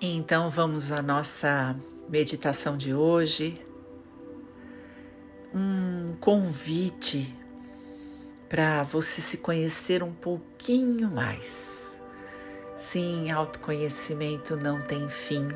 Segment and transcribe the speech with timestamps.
[0.00, 1.76] Então vamos à nossa
[2.08, 3.60] meditação de hoje.
[5.54, 7.34] Um convite
[8.48, 11.86] para você se conhecer um pouquinho mais.
[12.76, 15.48] Sim, autoconhecimento não tem fim.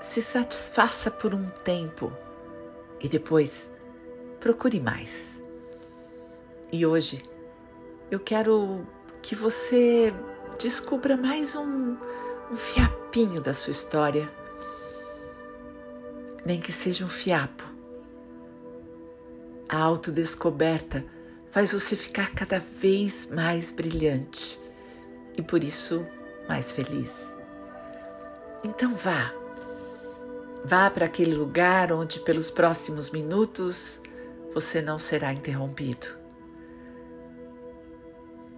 [0.00, 2.12] Se satisfaça por um tempo
[3.00, 3.70] e depois
[4.40, 5.40] procure mais.
[6.72, 7.22] E hoje
[8.10, 8.84] eu quero
[9.22, 10.12] que você
[10.58, 11.96] descubra mais um
[12.50, 14.28] um fiapinho da sua história,
[16.44, 17.64] nem que seja um fiapo.
[19.68, 21.04] A autodescoberta
[21.50, 24.60] faz você ficar cada vez mais brilhante
[25.36, 26.06] e por isso
[26.48, 27.16] mais feliz.
[28.62, 29.34] Então vá,
[30.64, 34.00] vá para aquele lugar onde pelos próximos minutos
[34.54, 36.06] você não será interrompido.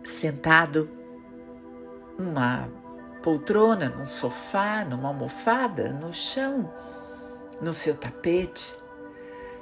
[0.04, 0.88] Sentado,
[2.18, 2.68] uma
[3.22, 6.72] poltrona, num sofá, numa almofada, no chão,
[7.60, 8.74] no seu tapete,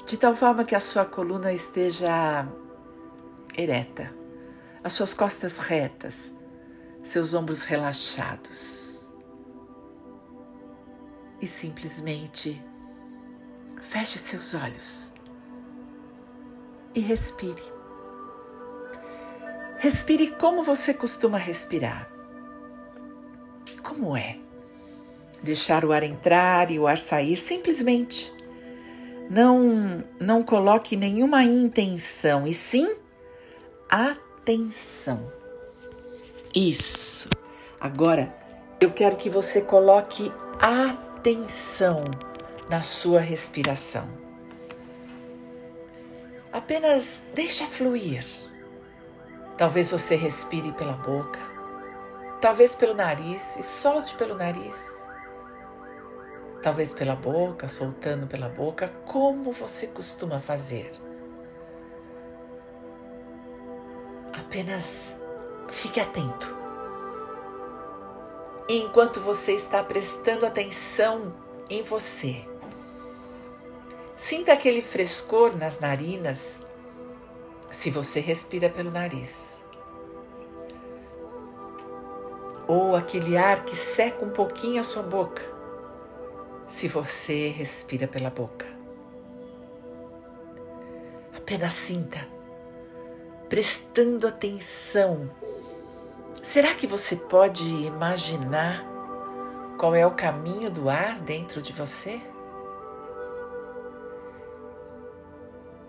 [0.07, 2.47] de tal forma que a sua coluna esteja
[3.57, 4.15] ereta,
[4.85, 6.35] as suas costas retas,
[7.03, 9.09] seus ombros relaxados.
[11.41, 12.63] E simplesmente
[13.81, 15.13] feche seus olhos
[16.95, 17.63] e respire.
[19.79, 22.16] Respire como você costuma respirar
[23.87, 24.35] como é.
[25.43, 28.35] Deixar o ar entrar e o ar sair simplesmente.
[29.31, 32.97] Não, não coloque nenhuma intenção, e sim
[33.89, 35.33] atenção.
[36.55, 37.29] Isso.
[37.81, 38.33] Agora
[38.81, 42.05] eu quero que você coloque atenção
[42.69, 44.09] na sua respiração.
[46.53, 48.25] Apenas deixa fluir.
[49.59, 51.56] Talvez você respire pela boca,
[52.47, 55.05] Talvez pelo nariz e solte pelo nariz.
[56.63, 60.93] Talvez pela boca, soltando pela boca, como você costuma fazer.
[64.33, 65.17] Apenas
[65.71, 66.57] fique atento.
[68.69, 71.35] Enquanto você está prestando atenção
[71.69, 72.47] em você,
[74.15, 76.65] sinta aquele frescor nas narinas
[77.73, 79.56] se você respira pelo nariz.
[82.67, 85.43] Ou aquele ar que seca um pouquinho a sua boca,
[86.69, 88.67] se você respira pela boca.
[91.37, 92.27] Apenas sinta,
[93.49, 95.31] prestando atenção.
[96.43, 98.85] Será que você pode imaginar
[99.79, 102.21] qual é o caminho do ar dentro de você?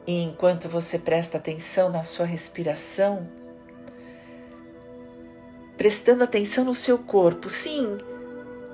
[0.05, 3.27] E enquanto você presta atenção na sua respiração,
[5.87, 7.47] prestando atenção no seu corpo.
[7.47, 7.97] Sim,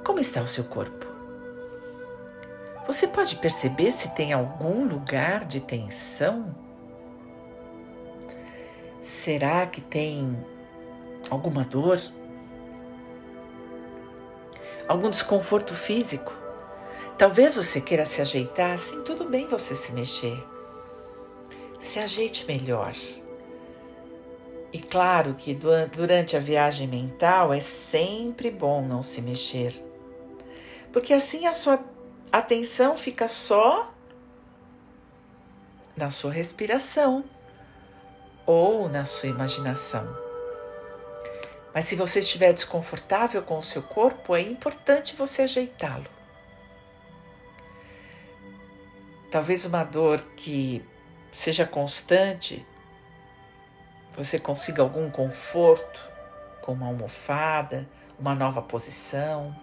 [0.04, 1.06] como está o seu corpo?
[2.88, 6.56] Você pode perceber se tem algum lugar de tensão?
[9.00, 10.36] Será que tem
[11.30, 12.02] alguma dor?
[14.88, 16.34] Algum desconforto físico?
[17.16, 20.44] Talvez você queira se ajeitar, sim, tudo bem você se mexer.
[21.80, 22.92] Se ajeite melhor.
[24.74, 29.72] E claro que durante a viagem mental é sempre bom não se mexer,
[30.92, 31.80] porque assim a sua
[32.32, 33.94] atenção fica só
[35.96, 37.24] na sua respiração
[38.48, 40.18] ou na sua imaginação.
[41.72, 46.10] Mas se você estiver desconfortável com o seu corpo, é importante você ajeitá-lo.
[49.30, 50.84] Talvez uma dor que
[51.32, 52.66] seja constante
[54.16, 56.00] você consiga algum conforto
[56.62, 57.88] com uma almofada,
[58.20, 59.56] uma nova posição.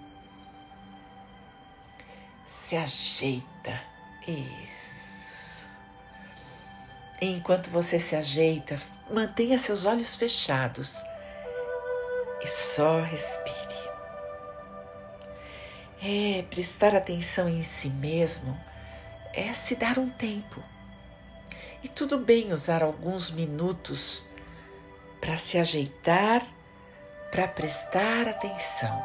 [2.46, 3.80] Se ajeita.
[4.26, 5.66] Isso.
[7.20, 8.76] E enquanto você se ajeita,
[9.10, 11.02] mantenha seus olhos fechados
[12.42, 13.70] e só respire.
[16.03, 18.58] É, prestar atenção em si mesmo
[19.34, 20.62] é se dar um tempo.
[21.82, 24.29] E tudo bem usar alguns minutos
[25.30, 26.44] para se ajeitar,
[27.30, 29.04] para prestar atenção.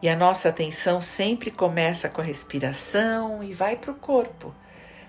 [0.00, 4.54] E a nossa atenção sempre começa com a respiração e vai para o corpo,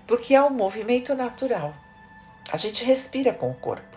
[0.08, 1.72] porque é um movimento natural.
[2.50, 3.96] A gente respira com o corpo.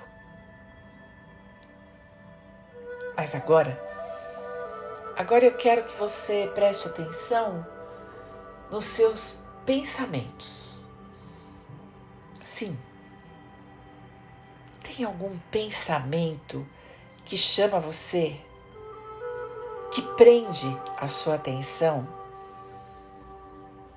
[3.17, 3.81] Mas agora,
[5.17, 7.65] agora eu quero que você preste atenção
[8.69, 10.88] nos seus pensamentos.
[12.44, 12.77] Sim,
[14.99, 16.67] tem algum pensamento
[17.23, 18.35] que chama você?
[19.91, 20.67] que prende
[20.97, 22.05] a sua atenção?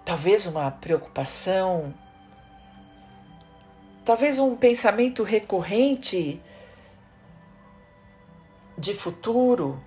[0.04, 1.92] Talvez uma preocupação,
[4.04, 6.40] talvez um pensamento recorrente
[8.78, 9.78] de futuro,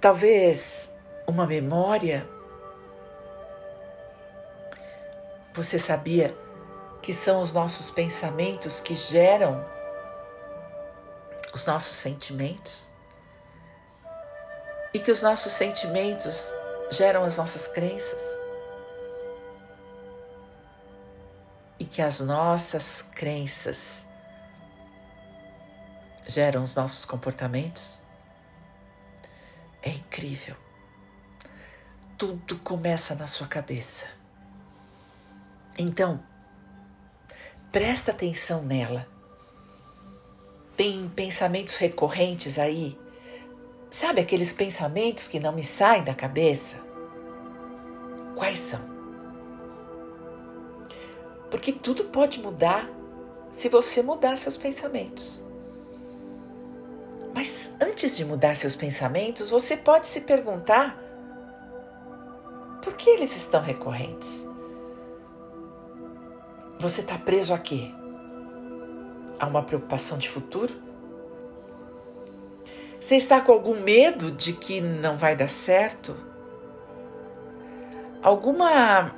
[0.00, 0.90] talvez
[1.26, 2.26] uma memória.
[5.52, 6.34] Você sabia
[7.02, 9.64] que são os nossos pensamentos que geram
[11.52, 12.88] os nossos sentimentos?
[14.92, 16.52] E que os nossos sentimentos
[16.90, 18.22] geram as nossas crenças?
[21.78, 24.04] E que as nossas crenças
[26.26, 27.98] geram os nossos comportamentos?
[29.82, 30.56] É incrível.
[32.18, 34.06] Tudo começa na sua cabeça.
[35.78, 36.22] Então,
[37.72, 39.06] presta atenção nela.
[40.76, 42.98] Tem pensamentos recorrentes aí?
[43.90, 46.78] Sabe aqueles pensamentos que não me saem da cabeça?
[48.34, 48.80] Quais são?
[51.50, 52.88] Porque tudo pode mudar
[53.50, 55.42] se você mudar seus pensamentos.
[57.34, 60.96] Mas antes de mudar seus pensamentos, você pode se perguntar
[62.82, 64.49] por que eles estão recorrentes?
[66.80, 67.92] Você está preso a quê?
[69.38, 70.72] A uma preocupação de futuro?
[72.98, 76.16] Você está com algum medo de que não vai dar certo?
[78.22, 79.14] Alguma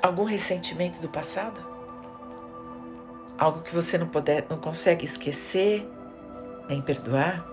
[0.00, 1.66] algum ressentimento do passado?
[3.36, 5.84] Algo que você não, puder, não consegue esquecer?
[6.68, 7.44] nem perdoar?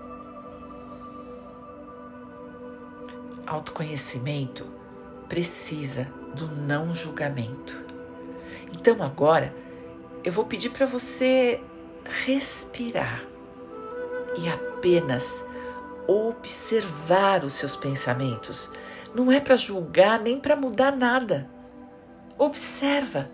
[3.44, 4.66] Autoconhecimento
[5.28, 6.04] precisa
[6.34, 7.85] do não julgamento.
[8.72, 9.54] Então agora
[10.24, 11.60] eu vou pedir para você
[12.04, 13.24] respirar
[14.38, 15.44] e apenas
[16.06, 18.70] observar os seus pensamentos.
[19.14, 21.48] Não é para julgar nem para mudar nada.
[22.38, 23.30] Observa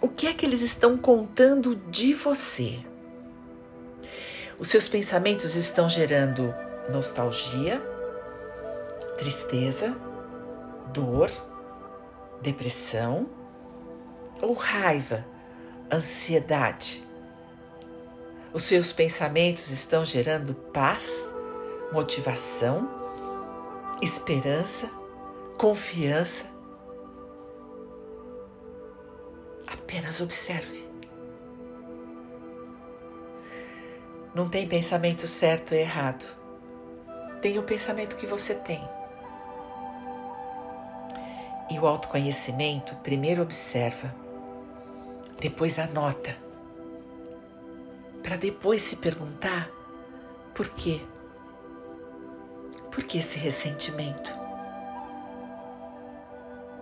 [0.00, 2.80] o que é que eles estão contando de você.
[4.58, 6.54] Os seus pensamentos estão gerando
[6.92, 7.80] nostalgia,
[9.16, 9.96] tristeza,
[10.92, 11.30] dor,
[12.42, 13.41] depressão
[14.42, 15.24] ou raiva,
[15.90, 17.02] ansiedade.
[18.52, 21.26] Os seus pensamentos estão gerando paz,
[21.90, 22.86] motivação,
[24.02, 24.90] esperança,
[25.56, 26.44] confiança.
[29.66, 30.82] Apenas observe.
[34.34, 36.24] Não tem pensamento certo e errado.
[37.40, 38.82] Tem o pensamento que você tem.
[41.70, 44.14] E o autoconhecimento primeiro observa,
[45.42, 46.36] depois anota,
[48.22, 49.68] para depois se perguntar
[50.54, 51.00] por quê?
[52.92, 54.32] Por que esse ressentimento?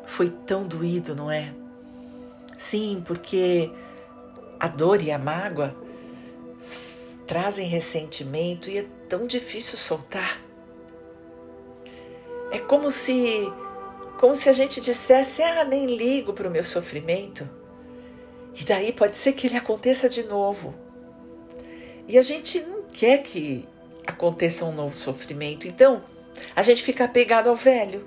[0.04, 1.54] Foi tão doído, não é?
[2.58, 3.72] Sim, porque
[4.58, 5.74] a dor e a mágoa
[7.26, 10.38] trazem ressentimento e é tão difícil soltar.
[12.52, 13.50] É como se
[14.18, 17.59] como se a gente dissesse: "Ah, nem ligo para o meu sofrimento".
[18.60, 20.74] E daí pode ser que ele aconteça de novo.
[22.06, 23.66] E a gente não quer que
[24.06, 25.66] aconteça um novo sofrimento.
[25.66, 26.02] Então,
[26.54, 28.06] a gente fica apegado ao velho.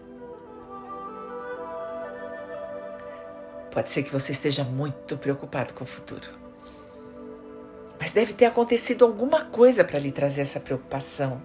[3.71, 6.29] Pode ser que você esteja muito preocupado com o futuro.
[7.99, 11.41] Mas deve ter acontecido alguma coisa para lhe trazer essa preocupação.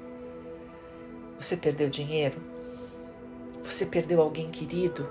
[1.40, 2.38] Você perdeu dinheiro?
[3.64, 5.08] Você perdeu alguém querido?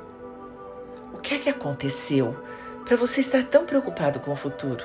[1.15, 2.37] O que é que aconteceu
[2.87, 4.83] para você estar tão preocupado com o futuro?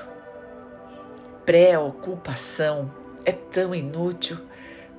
[1.47, 2.92] Preocupação
[3.25, 4.38] é tão inútil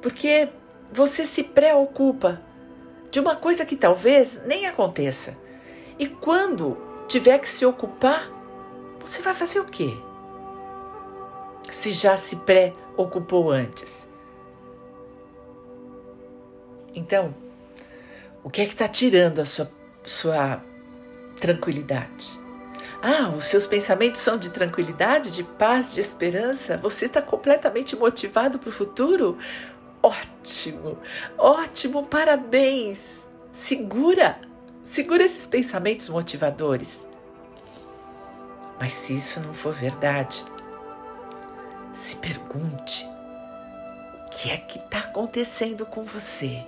[0.01, 0.48] porque
[0.91, 2.41] você se preocupa
[3.12, 5.38] de uma coisa que talvez nem aconteça.
[6.00, 8.29] E quando tiver que se ocupar,
[9.00, 9.98] você vai fazer o quê?
[11.74, 14.07] se já se preocupou antes.
[16.93, 17.33] Então,
[18.43, 19.72] o que é que está tirando a sua,
[20.05, 20.62] sua
[21.39, 22.42] tranquilidade?
[23.05, 26.77] Ah, os seus pensamentos são de tranquilidade, de paz, de esperança?
[26.77, 29.38] Você está completamente motivado para o futuro?
[30.01, 30.98] Ótimo,
[31.38, 33.29] ótimo, parabéns!
[33.51, 34.39] Segura,
[34.86, 37.05] segura esses pensamentos motivadores.
[38.79, 40.41] Mas se isso não for verdade,
[41.91, 43.05] se pergunte:
[44.15, 46.65] o que é que está acontecendo com você?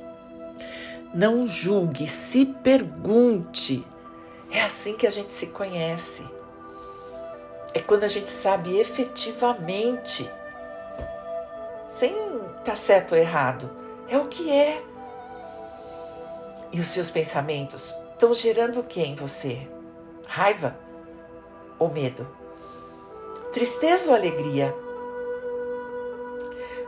[1.13, 3.87] Não julgue, se pergunte.
[4.55, 6.25] É assim que a gente se conhece.
[7.73, 10.31] É quando a gente sabe efetivamente
[11.89, 13.69] sem estar tá certo ou errado.
[14.07, 14.81] É o que é.
[16.71, 19.67] E os seus pensamentos estão gerando o que em você?
[20.25, 20.73] Raiva
[21.77, 22.25] ou medo?
[23.51, 24.73] Tristeza ou alegria?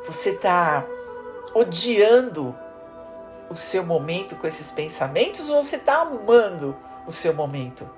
[0.05, 0.85] Você está
[1.53, 2.55] odiando
[3.49, 6.73] o seu momento com esses pensamentos ou você está amando
[7.07, 7.89] o seu momento?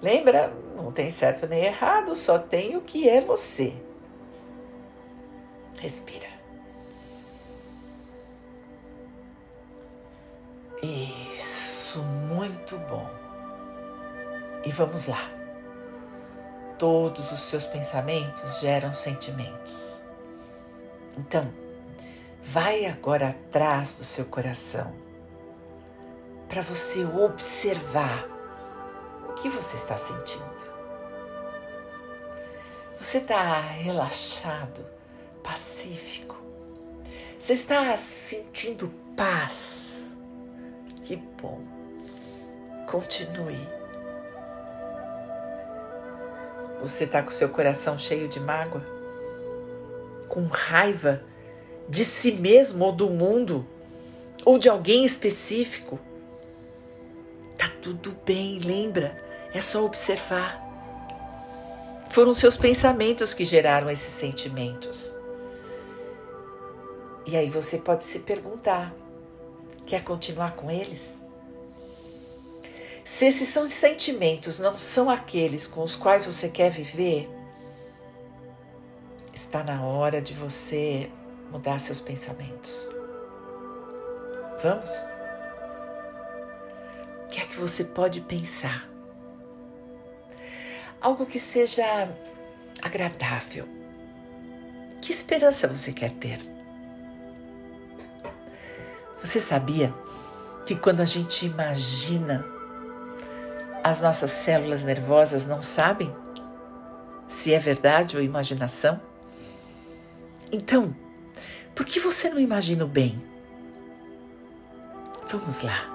[0.00, 0.52] Lembra?
[0.74, 3.72] Não tem certo nem errado, só tem o que é você.
[5.78, 6.28] Respira.
[10.82, 13.08] Isso, muito bom.
[14.64, 15.30] E vamos lá.
[16.78, 20.02] Todos os seus pensamentos geram sentimentos.
[21.16, 21.52] Então,
[22.42, 25.11] vai agora atrás do seu coração
[26.52, 28.28] para você observar
[29.26, 30.44] o que você está sentindo.
[33.00, 34.84] Você está relaxado,
[35.42, 36.36] pacífico.
[37.38, 40.10] Você está sentindo paz
[41.04, 41.62] que bom.
[42.86, 43.66] Continue.
[46.82, 48.84] Você está com seu coração cheio de mágoa?
[50.28, 51.24] Com raiva
[51.88, 53.66] de si mesmo ou do mundo?
[54.44, 55.98] Ou de alguém específico?
[57.92, 59.22] Tudo bem, lembra?
[59.52, 60.58] É só observar.
[62.08, 65.12] Foram seus pensamentos que geraram esses sentimentos.
[67.26, 68.94] E aí você pode se perguntar:
[69.86, 71.18] Quer continuar com eles?
[73.04, 77.28] Se esses são sentimentos não são aqueles com os quais você quer viver,
[79.34, 81.10] está na hora de você
[81.50, 82.88] mudar seus pensamentos.
[84.62, 85.21] Vamos?
[87.32, 88.86] Que é que você pode pensar?
[91.00, 91.82] Algo que seja
[92.82, 93.66] agradável.
[95.00, 96.38] Que esperança você quer ter?
[99.18, 99.94] Você sabia
[100.66, 102.44] que quando a gente imagina,
[103.82, 106.14] as nossas células nervosas não sabem
[107.26, 109.00] se é verdade ou imaginação?
[110.52, 110.94] Então,
[111.74, 113.18] por que você não imagina o bem?
[115.30, 115.91] Vamos lá.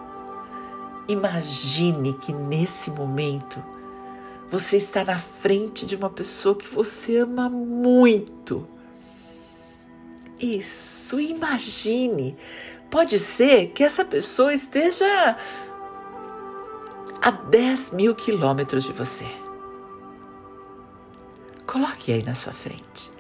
[1.08, 3.64] Imagine que nesse momento
[4.50, 8.68] você está na frente de uma pessoa que você ama muito.
[10.40, 12.38] Isso, imagine
[12.90, 15.38] Pode ser que essa pessoa esteja
[17.22, 19.26] a 10 mil quilômetros de você.
[21.66, 23.12] Coloque aí na sua frente.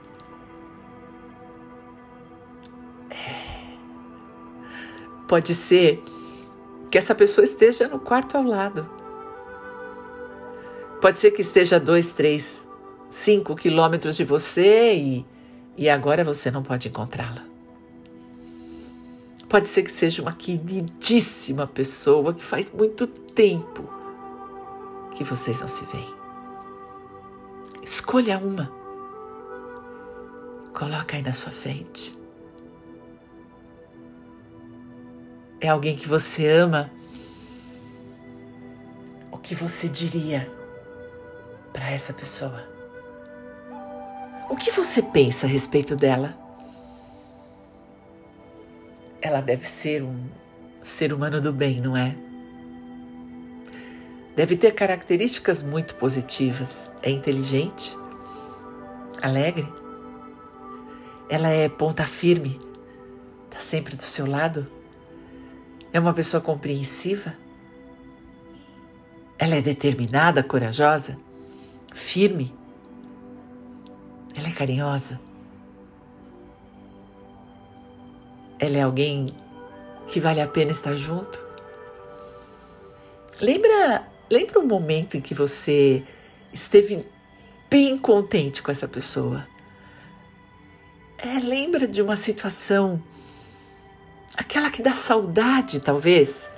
[3.09, 3.75] É.
[5.27, 6.01] Pode ser
[6.91, 8.89] que essa pessoa esteja no quarto ao lado.
[11.01, 12.67] Pode ser que esteja dois, três,
[13.09, 15.25] cinco quilômetros de você e,
[15.77, 17.43] e agora você não pode encontrá-la.
[19.47, 23.87] Pode ser que seja uma queridíssima pessoa que faz muito tempo
[25.15, 26.13] que vocês não se veem.
[27.81, 28.69] Escolha uma.
[30.73, 32.26] Coloca aí na sua frente.
[35.59, 36.89] É alguém que você ama.
[39.31, 40.51] O que você diria
[41.73, 42.63] para essa pessoa?
[44.49, 46.47] O que você pensa a respeito dela?
[49.27, 50.25] ela deve ser um
[50.81, 52.15] ser humano do bem, não é?
[54.35, 56.93] Deve ter características muito positivas.
[57.01, 57.95] É inteligente,
[59.21, 59.67] alegre.
[61.29, 62.57] Ela é ponta firme,
[63.45, 64.63] está sempre do seu lado.
[65.97, 67.33] É uma pessoa compreensiva.
[69.39, 71.17] Ela é determinada, corajosa,
[71.91, 72.53] firme.
[74.35, 75.19] Ela é carinhosa.
[78.59, 79.25] Ela é alguém
[80.07, 81.43] que vale a pena estar junto?
[83.41, 86.03] Lembra, lembra um momento em que você
[86.53, 87.03] esteve
[87.71, 89.47] bem contente com essa pessoa?
[91.17, 93.01] É, lembra de uma situação,
[94.37, 96.49] aquela que dá saudade, talvez?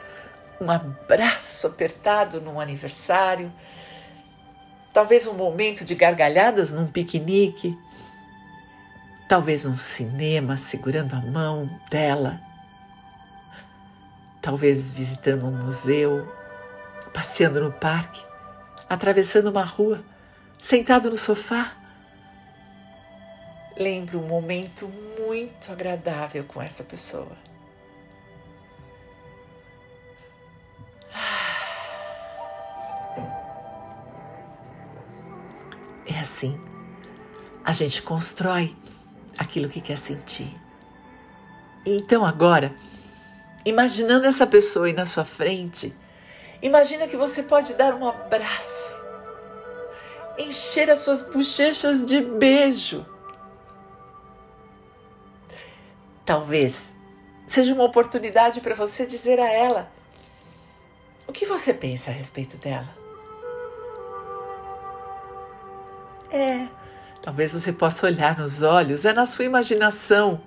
[0.61, 3.51] Um abraço apertado num aniversário,
[4.93, 7.75] talvez um momento de gargalhadas num piquenique
[9.29, 12.41] talvez um cinema segurando a mão dela,
[14.41, 16.27] talvez visitando um museu,
[17.13, 18.25] passeando no parque,
[18.89, 20.03] atravessando uma rua,
[20.57, 21.73] sentado no sofá.
[23.77, 27.48] Lembro um momento muito agradável com essa pessoa.
[36.13, 36.59] É assim.
[37.63, 38.75] A gente constrói
[39.37, 40.53] aquilo que quer sentir.
[41.85, 42.75] Então agora,
[43.65, 45.95] imaginando essa pessoa aí na sua frente,
[46.61, 48.95] imagina que você pode dar um abraço,
[50.37, 53.05] encher as suas bochechas de beijo.
[56.25, 56.95] Talvez
[57.47, 59.91] seja uma oportunidade para você dizer a ela
[61.27, 62.98] o que você pensa a respeito dela.
[66.31, 66.67] É,
[67.21, 70.41] talvez você possa olhar nos olhos, é na sua imaginação.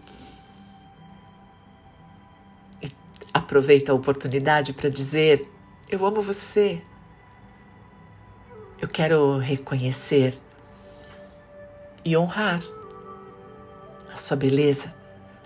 [2.82, 2.88] E
[3.34, 5.48] aproveita a oportunidade para dizer:
[5.88, 6.82] Eu amo você.
[8.80, 10.38] Eu quero reconhecer
[12.04, 12.60] e honrar
[14.12, 14.92] a sua beleza,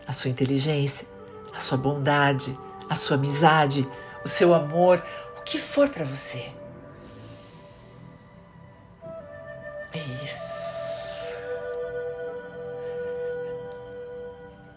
[0.07, 1.07] a sua inteligência,
[1.55, 3.87] a sua bondade, a sua amizade,
[4.25, 5.02] o seu amor,
[5.38, 6.49] o que for para você.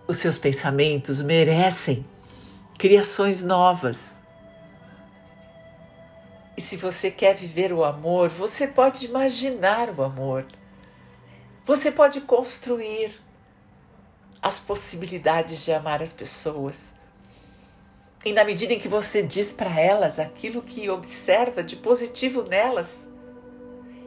[0.10, 2.04] Os seus pensamentos merecem
[2.80, 4.16] criações novas.
[6.58, 10.48] E se você quer viver o amor, você pode imaginar o amor.
[11.64, 13.22] Você pode construir
[14.42, 16.92] as possibilidades de amar as pessoas.
[18.26, 22.98] E na medida em que você diz para elas aquilo que observa de positivo nelas,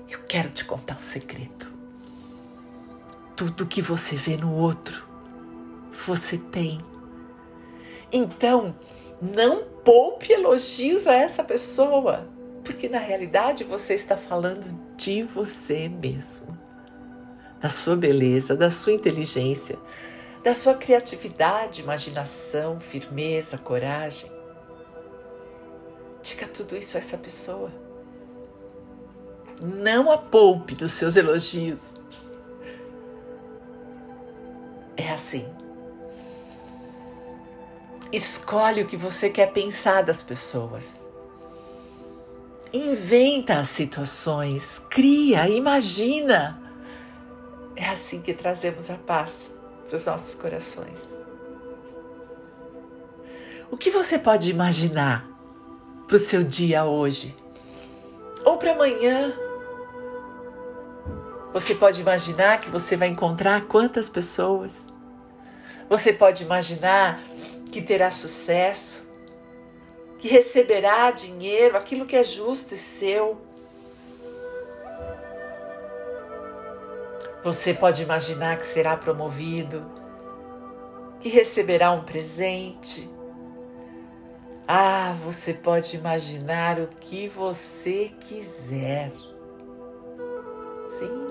[0.08, 1.72] eu quero te contar um segredo.
[3.36, 5.11] Tudo que você vê no outro,
[5.92, 6.80] você tem.
[8.12, 8.74] Então,
[9.20, 12.26] não poupe elogios a essa pessoa,
[12.64, 16.58] porque na realidade você está falando de você mesmo,
[17.60, 19.78] da sua beleza, da sua inteligência,
[20.42, 24.30] da sua criatividade, imaginação, firmeza, coragem.
[26.22, 27.72] Diga tudo isso a essa pessoa.
[29.62, 31.92] Não a poupe dos seus elogios.
[34.96, 35.46] É assim.
[38.12, 41.08] Escolhe o que você quer pensar das pessoas.
[42.70, 46.60] Inventa as situações, cria, imagina.
[47.74, 49.50] É assim que trazemos a paz
[49.86, 50.98] para os nossos corações.
[53.70, 55.26] O que você pode imaginar
[56.06, 57.34] para o seu dia hoje?
[58.44, 59.32] Ou para amanhã?
[61.54, 64.84] Você pode imaginar que você vai encontrar quantas pessoas?
[65.88, 67.22] Você pode imaginar
[67.72, 69.10] que terá sucesso,
[70.18, 73.40] que receberá dinheiro, aquilo que é justo e seu
[77.42, 79.84] Você pode imaginar que será promovido,
[81.18, 83.10] que receberá um presente.
[84.66, 89.10] Ah, você pode imaginar o que você quiser.
[90.88, 91.26] Sim,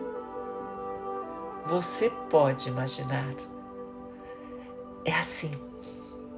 [1.65, 3.33] você pode imaginar.
[5.05, 5.70] É assim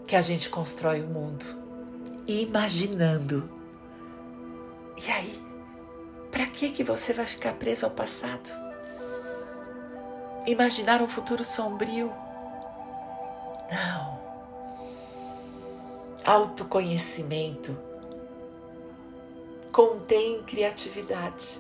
[0.07, 1.45] que a gente constrói o mundo,
[2.27, 3.43] imaginando.
[5.05, 5.41] E aí,
[6.31, 8.63] para que que você vai ficar preso ao passado?
[10.45, 12.11] imaginar um futuro sombrio.
[13.71, 14.21] Não.
[16.25, 17.77] Autoconhecimento
[19.71, 21.59] contém criatividade.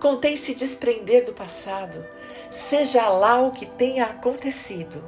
[0.00, 2.04] Contém se desprender do passado,
[2.50, 5.02] seja lá o que tenha acontecido.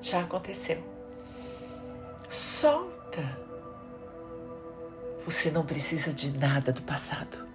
[0.00, 0.82] Já aconteceu.
[2.28, 3.38] Solta.
[5.24, 7.46] Você não precisa de nada do passado.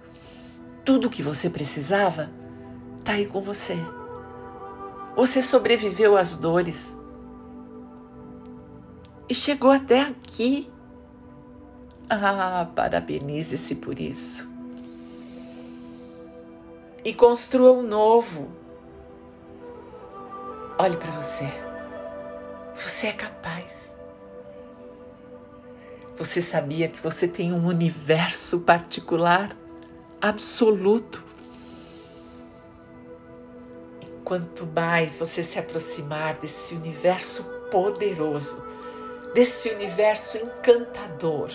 [0.84, 2.30] Tudo que você precisava
[2.98, 3.76] está aí com você.
[5.16, 6.96] Você sobreviveu às dores
[9.28, 10.70] e chegou até aqui.
[12.08, 14.48] Ah, parabenize-se por isso.
[17.04, 18.48] E construa um novo.
[20.78, 21.63] Olhe para você.
[22.94, 23.92] Você é capaz.
[26.16, 29.50] Você sabia que você tem um universo particular,
[30.20, 31.24] absoluto,
[34.24, 38.64] quanto mais você se aproximar desse universo poderoso,
[39.34, 41.50] desse universo encantador,